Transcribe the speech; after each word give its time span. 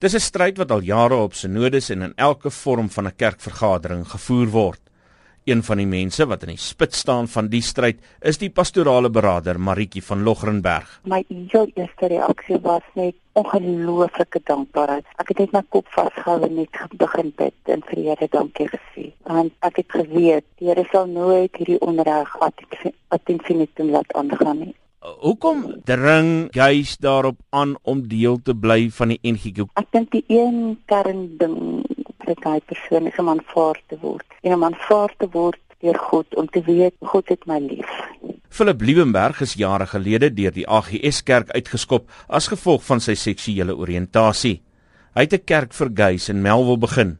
Dis 0.00 0.14
'n 0.16 0.20
stryd 0.24 0.56
wat 0.56 0.70
al 0.72 0.80
jare 0.80 1.14
op 1.14 1.34
synodes 1.36 1.90
en 1.90 2.02
in 2.02 2.12
elke 2.16 2.50
vorm 2.50 2.88
van 2.88 3.06
'n 3.06 3.16
kerkvergadering 3.16 4.06
gevoer 4.08 4.48
word. 4.48 4.80
Een 5.44 5.62
van 5.62 5.76
die 5.76 5.86
mense 5.86 6.26
wat 6.26 6.42
in 6.42 6.48
die 6.48 6.56
spits 6.56 6.98
staan 6.98 7.28
van 7.28 7.48
die 7.48 7.60
stryd 7.60 7.98
is 8.20 8.38
die 8.38 8.50
pastorale 8.50 9.10
beraader 9.10 9.60
Maritjie 9.60 10.02
van 10.02 10.22
Logrenberg. 10.22 11.00
My 11.04 11.24
heel 11.28 11.68
eerste 11.74 12.06
reaksie 12.06 12.58
was 12.62 12.82
net 12.94 13.14
ongelooflike 13.32 14.40
dankbaarheid. 14.44 15.04
Ek 15.16 15.28
het 15.28 15.38
net 15.38 15.52
my 15.52 15.62
kop 15.68 15.86
vasgehou 15.88 16.42
en 16.42 16.54
net 16.54 16.80
begin 16.96 17.32
bid 17.36 17.54
en 17.64 17.82
vir 17.82 18.02
Here 18.02 18.28
dankie 18.30 18.68
gesê. 18.68 19.12
Want 19.22 19.52
ek 19.60 19.76
het 19.76 19.90
geweet 19.90 20.44
die 20.56 20.68
Here 20.68 20.84
sal 20.90 21.06
nooit 21.06 21.56
hierdie 21.56 21.80
onreg 21.80 22.36
ad 23.08 23.24
infinitum 23.26 23.90
laat 23.90 24.12
aangaan 24.12 24.58
nie. 24.58 24.74
Hoekom 25.00 25.80
dring 25.84 26.52
juis 26.52 26.96
daarop 27.00 27.38
aan 27.48 27.78
om 27.82 28.02
deel 28.08 28.36
te 28.44 28.52
bly 28.52 28.90
van 28.92 29.14
die 29.14 29.18
NG? 29.24 29.64
Ek 29.80 29.86
dink 29.96 30.10
die 30.12 30.20
een 30.28 30.76
kern 30.92 31.22
ding 31.40 31.86
vir 32.26 32.36
daai 32.44 32.60
persoon 32.68 33.08
is 33.08 33.16
om 33.16 33.30
aanvaar 33.32 33.80
te 33.88 33.96
word. 34.02 34.26
En 34.44 34.58
om 34.58 34.66
aanvaar 34.68 35.14
te 35.16 35.30
word 35.32 35.56
deur 35.80 35.96
God 36.10 36.36
om 36.36 36.50
te 36.52 36.60
weet 36.66 36.92
God 37.00 37.32
het 37.32 37.48
my 37.48 37.56
lief. 37.64 37.88
Philip 38.52 38.84
Liebenberg 38.84 39.40
is 39.40 39.56
jare 39.56 39.86
gelede 39.88 40.28
deur 40.36 40.52
die 40.52 40.68
AGS 40.68 41.22
kerk 41.24 41.48
uitgeskop 41.56 42.12
as 42.28 42.50
gevolg 42.52 42.84
van 42.84 43.00
sy 43.00 43.16
seksuele 43.16 43.72
oriëntasie. 43.72 44.58
Hy 45.16 45.24
het 45.24 45.32
'n 45.32 45.46
kerk 45.48 45.72
vir 45.72 45.90
gays 45.96 46.28
in 46.28 46.42
Melville 46.42 46.76
begin. 46.76 47.16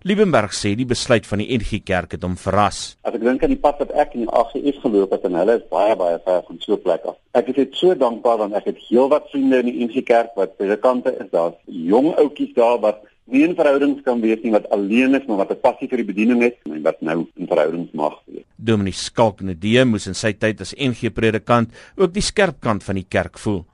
Liebenberg 0.00 0.54
sê 0.56 0.70
die 0.72 0.86
besluit 0.88 1.26
van 1.28 1.42
die 1.42 1.50
NG 1.58 1.82
Kerk 1.84 2.14
het 2.16 2.22
hom 2.24 2.32
verras. 2.40 2.94
As 3.04 3.12
ek 3.12 3.20
dink 3.20 3.42
aan 3.44 3.52
die 3.52 3.60
pad 3.60 3.82
wat 3.82 3.90
ek 4.00 4.14
in 4.16 4.22
die 4.24 4.30
AGS 4.32 4.78
geloop 4.80 5.10
het 5.12 5.26
en 5.28 5.34
hulle 5.36 5.58
is 5.58 5.66
baie 5.68 5.92
baie 6.00 6.16
ver 6.24 6.38
van 6.46 6.60
so 6.62 6.72
'n 6.72 6.80
plek 6.80 7.04
af. 7.04 7.18
Ek 7.36 7.50
is 7.52 7.56
net 7.56 7.76
so 7.76 7.92
dankbaar 7.94 8.38
want 8.38 8.54
ek 8.56 8.64
het 8.72 8.78
heelwat 8.88 9.28
vriende 9.28 9.58
in 9.60 9.66
die 9.66 9.84
NG 9.84 10.00
Kerk 10.08 10.32
wat 10.36 10.56
predikante 10.56 11.12
is. 11.20 11.28
Daar's 11.30 11.60
jong 11.66 12.16
ouetjies 12.16 12.54
daar 12.54 12.80
wat 12.80 13.04
nie 13.26 13.44
in 13.44 13.54
verhoudings 13.54 14.00
kan 14.02 14.22
wees 14.22 14.40
nie 14.42 14.52
wat 14.52 14.70
alleen 14.70 15.20
is 15.20 15.26
maar 15.28 15.44
wat 15.44 15.50
'n 15.50 15.60
passie 15.60 15.88
vir 15.88 15.98
die 15.98 16.12
bediening 16.12 16.40
het 16.42 16.56
en 16.64 16.82
wat 16.82 17.02
nou 17.02 17.26
in 17.36 17.46
verhoudings 17.46 17.92
mag 17.92 18.16
wees. 18.24 18.44
Dominee 18.56 18.92
Skalk 18.92 19.42
Nedee 19.42 19.84
moes 19.84 20.06
in 20.06 20.14
sy 20.14 20.32
tyd 20.32 20.60
as 20.60 20.74
NG 20.78 21.12
predikant 21.12 21.68
ook 21.96 22.14
die 22.14 22.22
skerp 22.22 22.60
kant 22.60 22.82
van 22.82 22.94
die 22.94 23.06
kerk 23.08 23.38
voel. 23.38 23.66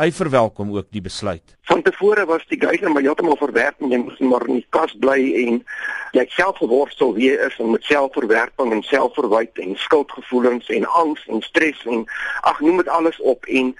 Hy 0.00 0.08
verwelkom 0.12 0.70
ook 0.72 0.86
die 0.90 1.02
besluit. 1.04 1.56
Van 1.68 1.82
tevore 1.82 2.24
was 2.24 2.46
die 2.48 2.56
gees 2.60 2.80
maar 2.80 3.04
heeltemal 3.04 3.36
verwerp 3.36 3.82
en 3.84 3.90
jy 3.92 3.98
moes 4.00 4.20
maar 4.24 4.46
in 4.48 4.62
die 4.62 4.66
kas 4.72 4.94
bly 5.04 5.18
en 5.42 5.58
jy 6.16 6.24
self 6.32 6.62
geworstel 6.62 7.12
wie 7.18 7.34
is 7.36 7.58
en 7.60 7.74
met 7.74 7.84
selfverwerping 7.84 8.72
en 8.72 8.80
selfverwyte 8.88 9.60
en 9.60 9.76
skuldgevoelens 9.76 10.72
en 10.72 10.88
angs 11.02 11.26
en 11.28 11.44
stres 11.44 11.84
en 11.84 12.06
ag 12.40 12.64
noem 12.64 12.80
dit 12.80 12.88
alles 12.88 13.20
op 13.20 13.44
en 13.44 13.74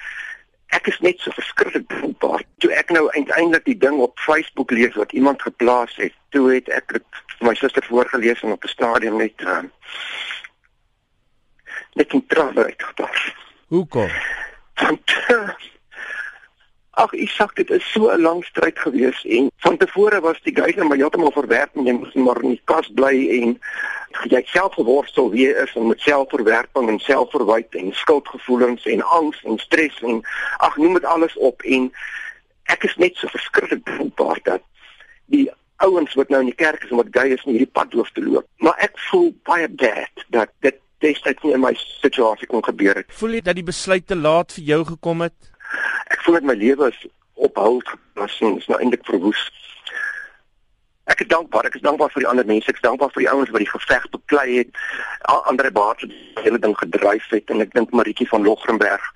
ek 0.77 0.93
is 0.93 1.01
net 1.01 1.25
so 1.25 1.33
verskriklik 1.37 1.89
dankbaar 1.89 2.45
toe 2.61 2.73
ek 2.77 2.93
nou 2.93 3.07
uiteindelik 3.17 3.65
die 3.65 3.79
ding 3.81 3.97
op 4.05 4.21
Facebook 4.21 4.71
lees 4.71 4.95
wat 5.01 5.17
iemand 5.17 5.43
geplaas 5.43 5.97
het. 5.97 6.13
Toe 6.37 6.47
het 6.53 6.69
ek 6.69 6.93
dit 7.01 7.25
vir 7.39 7.49
my 7.49 7.57
suster 7.57 7.89
voorgeles 7.89 8.45
en 8.45 8.53
op 8.53 8.65
'n 8.65 8.77
stadium 8.77 9.17
net 9.17 9.41
uh, 9.41 9.65
net 11.97 12.13
in 12.13 12.27
trane 12.27 12.65
uitgebars. 12.65 13.35
Hoekom? 13.73 14.11
Want 14.77 15.17
uh, 15.29 15.49
Ag, 17.01 17.15
sê 17.33 17.47
dit 17.55 17.71
is 17.71 17.85
so 17.93 18.11
'n 18.13 18.21
lang 18.21 18.45
stryd 18.45 18.79
gewees 18.79 19.25
en 19.25 19.51
van 19.65 19.77
tevore 19.77 20.21
was 20.21 20.41
die 20.43 20.55
geise 20.55 20.85
maar 20.85 20.97
heeltemal 20.97 21.33
verwerp 21.33 21.77
en 21.77 21.87
jy 21.87 21.93
moes 21.93 22.15
maar 22.15 22.43
in 22.43 22.53
die 22.53 22.63
kas 22.65 22.89
bly 22.93 23.17
en 23.41 23.61
jy 24.29 24.43
self 24.45 24.75
geworstel 24.75 25.31
wie 25.31 25.49
is 25.49 25.73
met 25.75 26.01
selfverwerping 26.01 26.89
en 26.89 26.99
selfverwyte 26.99 27.79
en 27.79 27.93
skuldgevoelens 27.93 28.85
en 28.85 29.03
angs 29.03 29.41
en 29.45 29.59
stres 29.59 30.03
en 30.03 30.21
ag, 30.59 30.77
noem 30.77 30.95
dit 30.95 31.05
alles 31.05 31.37
op 31.37 31.63
en 31.63 31.89
ek 32.65 32.85
is 32.85 32.97
net 32.97 33.17
so 33.17 33.29
verskriklik 33.33 33.85
dankbaar 33.85 34.41
dat 34.45 34.63
die 35.33 35.49
ouens 35.83 36.15
wat 36.15 36.29
nou 36.29 36.41
in 36.45 36.51
die 36.53 36.61
kerk 36.61 36.85
is 36.85 36.91
en 36.91 37.01
wat 37.01 37.13
gay 37.17 37.33
is 37.35 37.45
in 37.45 37.57
hierdie 37.57 37.73
pad 37.73 37.93
hoef 37.97 38.11
te 38.15 38.23
loop. 38.23 38.47
Maar 38.63 38.77
ek 38.87 38.99
voel 39.09 39.33
baie 39.49 39.69
bad 39.69 40.27
dat 40.35 40.53
dit 40.61 40.79
destyds 41.03 41.43
nie 41.43 41.55
in 41.57 41.65
my 41.65 41.73
situasie 41.79 42.47
kon 42.47 42.63
gebeur 42.65 43.01
het. 43.01 43.11
Voel 43.19 43.39
jy 43.39 43.47
dat 43.49 43.59
die 43.59 43.67
besluit 43.67 44.07
te 44.07 44.19
laat 44.19 44.55
vir 44.59 44.69
jou 44.75 44.85
gekom 44.93 45.27
het? 45.27 45.52
Ek 46.23 46.29
voel 46.29 46.37
net 46.39 46.45
my 46.47 46.55
lewe 46.55 46.87
is 46.87 46.99
op 47.35 47.57
hul 47.59 47.81
gepas 47.83 48.35
en 48.47 48.59
is 48.61 48.69
nou 48.71 48.77
eintlik 48.79 49.03
verwoes. 49.09 49.41
Ek 51.11 51.25
is 51.25 51.27
dankbaar, 51.33 51.67
ek 51.67 51.81
is 51.81 51.83
dankbaar 51.83 52.13
vir 52.15 52.23
die 52.23 52.29
ander 52.31 52.47
mense, 52.47 52.71
ek 52.71 52.79
is 52.79 52.85
dankbaar 52.85 53.11
vir 53.11 53.25
die 53.25 53.31
ouens 53.33 53.51
wat 53.51 53.65
die 53.65 53.71
geveg 53.73 54.05
beklei 54.13 54.45
het, 54.61 54.79
ander 55.51 55.73
baie 55.75 56.07
die 56.07 56.45
hele 56.45 56.61
ding 56.63 56.77
gedryf 56.79 57.27
het 57.35 57.51
en 57.51 57.65
ek 57.65 57.75
dink 57.75 57.91
Maritjie 57.91 58.29
van 58.31 58.47
Logrenberg 58.47 59.09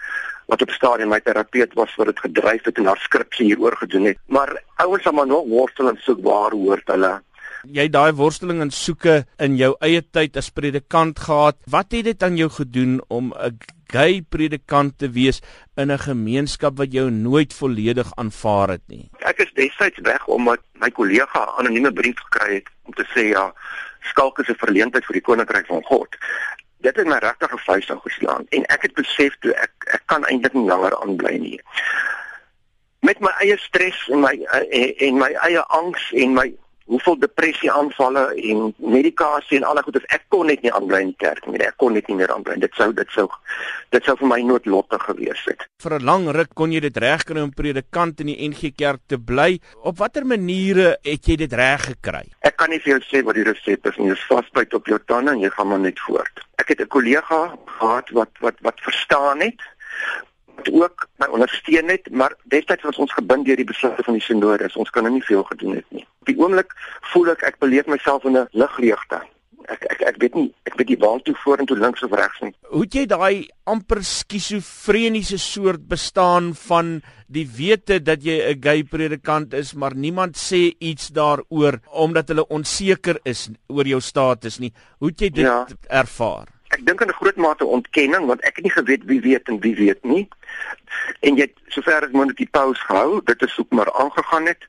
wat 0.51 0.65
op 0.67 0.75
stadium 0.75 1.15
my 1.15 1.21
terapeut 1.23 1.79
was 1.79 1.95
wat 2.01 2.11
dit 2.11 2.25
gedryf 2.27 2.67
het 2.67 2.83
en 2.83 2.91
haar 2.91 3.03
skripsie 3.07 3.47
hieroor 3.53 3.79
gedoen 3.79 4.11
het. 4.11 4.19
Maar 4.27 4.51
ouens 4.83 5.07
sal 5.07 5.15
maar 5.15 5.31
nog 5.31 5.47
worstel 5.47 5.93
en 5.93 6.03
soek 6.03 6.27
waar 6.27 6.59
hoort 6.59 6.91
hulle 6.91 7.13
jy 7.75 7.87
daai 7.93 8.13
worsteling 8.17 8.61
en 8.65 8.71
soeke 8.71 9.25
in 9.43 9.57
jou 9.59 9.73
eie 9.85 10.03
tyd 10.03 10.37
as 10.37 10.51
predikant 10.55 11.19
gehad. 11.19 11.59
Wat 11.71 11.93
het 11.95 12.05
dit 12.05 12.23
aan 12.23 12.37
jou 12.37 12.49
gedoen 12.51 13.01
om 13.09 13.33
'n 13.33 13.59
gay 13.93 14.23
predikant 14.23 14.99
te 14.99 15.09
wees 15.11 15.41
in 15.77 15.91
'n 15.91 15.99
gemeenskap 15.99 16.77
wat 16.79 16.93
jou 16.93 17.11
nooit 17.11 17.53
volledig 17.55 18.13
aanvaar 18.17 18.69
het 18.69 18.83
nie? 18.89 19.11
Ek 19.19 19.39
is 19.39 19.53
destyds 19.55 19.99
weg 20.03 20.27
omdat 20.27 20.61
my 20.73 20.91
kollega 20.91 21.45
'n 21.45 21.59
anonieme 21.59 21.93
brief 21.93 22.19
gekry 22.19 22.55
het 22.55 22.69
om 22.85 22.93
te 22.93 23.07
sê 23.15 23.31
ja, 23.31 23.55
skalk 24.03 24.39
is 24.39 24.49
'n 24.49 24.59
verleentheid 24.59 25.05
vir 25.05 25.15
die 25.15 25.27
koninkryk 25.29 25.67
van 25.67 25.83
God. 25.83 26.09
Dit 26.81 26.97
het 26.97 27.07
my 27.07 27.19
regtig 27.19 27.51
gefuis 27.51 27.91
aan 27.91 28.01
geslaan 28.01 28.47
en 28.49 28.65
ek 28.65 28.83
het 28.83 28.95
besef 28.95 29.37
toe 29.41 29.53
ek 29.53 29.73
ek 29.87 30.03
kan 30.07 30.25
eintlik 30.25 30.53
nie 30.53 30.69
langer 30.69 30.97
aanbly 31.03 31.39
nie 31.39 31.61
met 33.07 33.21
my 33.21 33.31
eie 33.43 33.57
stres 33.63 33.99
en 34.11 34.23
my 34.25 34.33
en, 34.51 34.95
en 35.07 35.19
my 35.21 35.31
eie 35.47 35.63
angs 35.79 36.07
en 36.13 36.35
my 36.35 36.47
hoeveel 36.87 37.19
depressie 37.19 37.71
aanvalle 37.73 38.25
en 38.51 38.75
medikasie 38.79 39.59
en 39.59 39.67
al 39.67 39.79
daai 39.79 39.87
goedes 39.89 40.07
ek 40.15 40.27
kon 40.33 40.47
net 40.51 40.63
nie 40.63 40.73
aanbly 40.73 41.01
in 41.03 41.13
die 41.13 41.23
kerk 41.23 41.47
nie. 41.51 41.59
Ek 41.67 41.77
kon 41.83 41.97
net 41.97 42.09
nie 42.11 42.19
meer 42.21 42.33
aanbly. 42.35 42.59
Dit 42.63 42.75
sou 42.79 42.93
dit 42.95 43.11
sou 43.15 43.27
dit 43.95 44.07
sou 44.07 44.17
vir 44.21 44.31
my 44.31 44.39
noodlottig 44.47 45.03
gewees 45.09 45.43
het. 45.51 45.67
Vir 45.83 45.99
'n 45.99 46.05
lang 46.05 46.29
ruk 46.37 46.55
kon 46.55 46.73
jy 46.73 46.81
dit 46.81 46.97
regkry 46.97 47.41
om 47.43 47.51
predikant 47.51 48.21
in 48.21 48.27
die 48.33 48.49
NG 48.49 48.73
Kerk 48.77 49.03
te 49.07 49.19
bly. 49.19 49.59
Op 49.83 49.99
watter 49.99 50.27
maniere 50.27 50.99
het 51.03 51.27
jy 51.27 51.37
dit 51.37 51.53
reg 51.53 51.83
gekry? 51.91 52.25
Ek 52.41 52.57
kan 52.57 52.71
nie 52.71 52.81
vir 52.81 52.99
jou 52.99 53.03
sê 53.11 53.25
wat 53.25 53.35
die 53.35 53.45
resep 53.45 53.87
is 53.87 53.97
nie. 53.99 54.09
Jy 54.09 54.17
vasbyt 54.29 54.75
op 54.75 54.87
jou 54.87 54.99
tande 55.07 55.33
en 55.33 55.41
jy 55.41 55.51
gaan 55.51 55.69
maar 55.69 55.81
net 55.81 55.99
voort. 56.01 56.45
Ek 56.59 56.69
het 56.69 56.81
'n 56.81 56.89
kollega 56.89 57.57
gehad 57.79 58.11
wat 58.11 58.31
wat 58.41 58.55
wat 58.61 58.81
verstaan 58.81 59.41
het 59.41 59.61
ook 60.73 61.07
my 61.19 61.27
ondersteun 61.27 61.89
het, 61.89 62.11
maar 62.11 62.35
destyds 62.45 62.83
was 62.83 62.99
ons 63.03 63.13
gebind 63.13 63.47
deur 63.47 63.57
die 63.57 63.69
besluite 63.69 64.03
van 64.03 64.19
die 64.19 64.25
sinode, 64.25 64.71
ons 64.75 64.91
kan 64.91 65.07
nou 65.07 65.15
nie 65.15 65.25
veel 65.25 65.45
gedoen 65.53 65.79
het 65.81 65.89
nie. 65.95 66.05
Op 66.25 66.31
die 66.31 66.39
oomblik 66.41 66.75
voel 67.13 67.33
ek 67.35 67.47
ek 67.53 67.59
beleef 67.63 67.87
myself 67.87 68.25
in 68.25 68.39
'n 68.39 68.49
ligleegte. 68.53 69.21
Ek 69.67 69.87
ek 69.91 70.01
ek 70.01 70.17
weet 70.23 70.35
nie, 70.35 70.55
ek 70.67 70.75
weet 70.79 70.89
nie 70.89 70.99
waar 70.99 71.21
toe 71.23 71.35
vorentoe 71.35 71.79
links 71.79 72.03
of 72.03 72.13
regs 72.13 72.41
nie. 72.41 72.55
Hoe 72.71 72.83
het 72.85 72.95
jy 72.95 73.07
daai 73.07 73.49
amper 73.65 74.03
skizofreniese 74.05 75.39
soort 75.39 75.89
bestaan 75.89 76.55
van 76.55 77.03
die 77.27 77.47
wete 77.47 78.03
dat 78.03 78.23
jy 78.23 78.55
'n 78.55 78.63
gay 78.63 78.83
predikant 78.83 79.55
is, 79.55 79.75
maar 79.75 79.95
niemand 79.95 80.37
sê 80.37 80.75
iets 80.79 81.09
daaroor 81.09 81.81
omdat 81.91 82.29
hulle 82.29 82.47
onseker 82.49 83.19
is 83.25 83.51
oor 83.69 83.87
jou 83.87 84.01
status 84.01 84.59
nie. 84.59 84.73
Hoe 84.99 85.09
het 85.09 85.21
jy 85.21 85.31
dit 85.31 85.45
ja. 85.45 85.67
ervaar? 85.89 86.56
Ek 86.75 86.83
dink 86.87 87.01
in 87.01 87.09
'n 87.09 87.19
groot 87.21 87.37
mate 87.37 87.65
ontkenning 87.65 88.27
want 88.27 88.41
ek 88.41 88.57
het 88.57 88.65
nie 88.65 88.77
geweet 88.77 89.05
wie 89.05 89.21
weet 89.21 89.49
en 89.49 89.61
wie 89.61 89.75
weet 89.75 90.05
nie. 90.05 90.29
En 91.21 91.37
jy 91.37 91.47
sover 91.69 92.05
as 92.05 92.11
moontlik 92.11 92.37
die 92.37 92.51
paus 92.51 92.81
gehou 92.89 93.21
dit 93.25 93.43
is 93.43 93.59
ook 93.59 93.71
maar 93.71 93.93
aangegaan 93.93 94.47
het. 94.47 94.63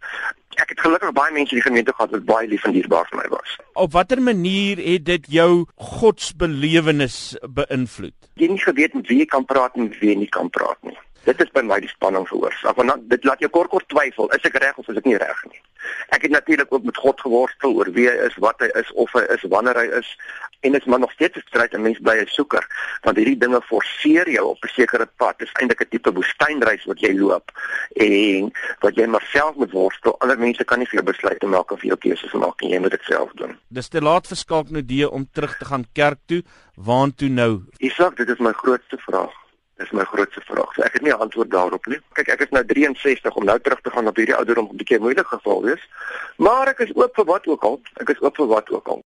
Ek 0.58 0.70
het 0.70 0.80
gelukkig 0.80 1.12
baie 1.14 1.34
mense 1.34 1.52
in 1.56 1.62
die 1.62 1.70
gemeente 1.70 1.94
gehad 1.94 2.12
wat 2.12 2.26
baie 2.26 2.48
lief 2.48 2.66
en 2.66 2.74
dierbaar 2.74 3.08
vir 3.10 3.18
my 3.18 3.28
was. 3.30 3.58
Op 3.74 3.92
watter 3.92 4.22
manier 4.22 4.78
het 4.78 5.06
dit 5.06 5.26
jou 5.28 5.66
godsbelewenis 5.76 7.38
beïnvloed? 7.42 8.16
Jy 8.34 8.48
nie 8.48 8.62
geweet 8.62 8.94
met 8.94 9.08
wie 9.08 9.20
jy 9.20 9.26
kan 9.26 9.46
praat 9.46 9.76
en 9.76 9.90
wie 10.00 10.10
jy 10.10 10.16
nie 10.16 10.30
kan 10.30 10.50
praat 10.50 10.78
nie. 10.82 10.98
Dit 11.24 11.42
is 11.42 11.52
by 11.52 11.62
my 11.62 11.80
die 11.80 11.90
spanning 11.90 12.28
veroorsaak 12.28 12.76
want 12.76 13.10
dit 13.10 13.24
laat 13.24 13.40
jou 13.40 13.50
kort 13.50 13.70
kort 13.70 13.88
twyfel 13.90 14.30
is 14.38 14.46
ek 14.48 14.58
reg 14.64 14.78
of 14.78 14.88
is 14.88 14.98
ek 14.98 15.06
nie 15.06 15.18
reg 15.18 15.44
nie 15.52 15.62
ek 16.10 16.22
het 16.22 16.32
natuurlik 16.32 16.74
ook 16.74 16.84
met 16.84 16.98
God 16.98 17.22
geworstel 17.22 17.76
oor 17.76 17.92
wie 17.92 18.08
hy 18.10 18.16
is 18.28 18.36
wat 18.38 18.60
hy 18.60 18.70
is 18.80 18.92
of 18.94 19.12
hy 19.14 19.26
is 19.36 19.44
wanneer 19.50 19.76
hy 19.76 19.88
is 20.00 20.16
en 20.62 20.72
dit 20.72 20.82
is 20.82 20.88
maar 20.88 21.00
nog 21.00 21.12
steeds 21.12 21.38
'n 21.38 21.48
stryd 21.48 21.74
en 21.74 21.82
mens 21.82 22.00
bly 22.00 22.16
'n 22.22 22.28
soeker 22.28 22.68
want 23.02 23.18
hierdie 23.18 23.38
dinge 23.38 23.62
forceer 23.62 24.30
jou 24.30 24.46
op 24.48 24.64
'n 24.64 24.68
sekere 24.68 25.08
pad. 25.16 25.38
Dit 25.38 25.48
is 25.48 25.54
eintlik 25.54 25.82
'n 25.82 25.90
tipe 25.90 26.14
woestynreis 26.14 26.86
wat 26.86 27.00
jy 27.00 27.14
loop 27.14 27.52
en 27.94 28.52
wat 28.80 28.96
jy 28.96 29.06
maar 29.06 29.26
self 29.32 29.56
moet 29.56 29.72
worstel. 29.72 30.20
Ander 30.20 30.40
mense 30.40 30.64
kan 30.64 30.80
nie 30.80 30.88
vir 30.88 31.00
jou 31.00 31.06
besluite 31.14 31.48
maak 31.48 31.72
of 31.72 31.80
vir 31.80 31.88
jou 31.88 31.98
keuses 31.98 32.34
maak 32.34 32.62
en 32.62 32.70
jy 32.70 32.80
moet 32.80 32.92
dit 32.92 33.04
self 33.04 33.32
doen. 33.32 33.58
Dis 33.68 33.88
te 33.88 34.02
laat 34.02 34.28
vir 34.28 34.38
skalk 34.38 34.70
nou 34.70 34.86
die 34.86 35.10
om 35.10 35.28
terug 35.32 35.58
te 35.58 35.66
gaan 35.66 35.86
kerk 35.94 36.20
toe. 36.26 36.44
Waartoe 36.76 37.30
nou? 37.30 37.64
Isak, 37.78 38.18
dit 38.18 38.30
is 38.30 38.40
my 38.40 38.52
grootste 38.52 38.98
vraag. 38.98 39.47
Dis 39.78 39.92
my 39.94 40.04
grootste 40.10 40.42
vraag. 40.42 40.74
So 40.74 40.82
ek 40.82 40.94
het 40.94 41.02
nie 41.02 41.14
'n 41.14 41.22
antwoord 41.26 41.52
daarop 41.52 41.86
nie. 41.86 42.00
Kyk, 42.14 42.28
ek 42.28 42.40
is 42.42 42.50
nou 42.50 42.66
63 42.66 43.36
om 43.36 43.46
nou 43.46 43.60
terug 43.60 43.82
te 43.82 43.90
gaan 43.90 44.08
op 44.08 44.16
hierdie 44.16 44.36
ouderdom 44.36 44.70
'n 44.72 44.78
bietjie 44.78 45.00
moeilik 45.00 45.28
geval 45.28 45.62
wees. 45.64 45.84
Maar 46.38 46.68
ek 46.68 46.80
is 46.80 46.96
oop 46.96 47.16
vir 47.16 47.26
wat 47.26 47.48
ook 47.48 47.64
al. 47.64 47.82
Ek 47.94 48.10
is 48.10 48.22
oop 48.22 48.36
vir 48.36 48.48
wat 48.48 48.70
ook 48.70 48.88
al. 48.88 49.04